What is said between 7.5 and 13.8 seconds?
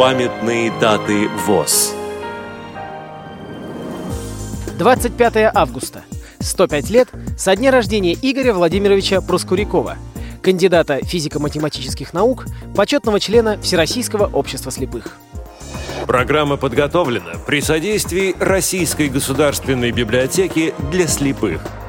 дня рождения Игоря Владимировича Проскурякова, кандидата физико-математических наук, почетного члена